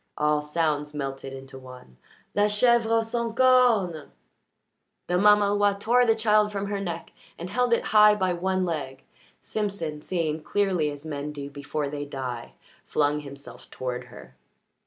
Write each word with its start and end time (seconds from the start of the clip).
All 0.17 0.41
sounds 0.41 0.95
melted 0.95 1.31
into 1.31 1.59
one. 1.59 1.97
"La 2.33 2.45
chèvre 2.45 3.03
sans 3.03 3.35
cornes!" 3.37 4.09
The 5.05 5.19
mamaloi 5.19 5.79
tore 5.79 6.07
the 6.07 6.15
child 6.15 6.51
from 6.51 6.65
her 6.65 6.79
neck 6.79 7.11
and 7.37 7.51
held 7.51 7.71
it 7.71 7.83
high 7.93 8.15
by 8.15 8.33
one 8.33 8.65
leg. 8.65 9.03
Simpson, 9.39 10.01
seeing 10.01 10.41
clearly 10.41 10.89
as 10.89 11.05
men 11.05 11.31
do 11.31 11.51
before 11.51 11.87
they 11.87 12.03
die, 12.05 12.53
flung 12.83 13.19
himself 13.19 13.69
toward 13.69 14.05
her. 14.05 14.35